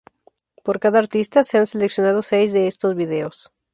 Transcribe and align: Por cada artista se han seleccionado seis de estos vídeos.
Por 0.65 0.79
cada 0.79 0.97
artista 0.97 1.43
se 1.43 1.59
han 1.59 1.67
seleccionado 1.67 2.23
seis 2.23 2.51
de 2.53 2.65
estos 2.65 2.95
vídeos. 2.95 3.51